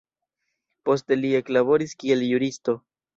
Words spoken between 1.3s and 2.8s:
eklaboris kiel juristo.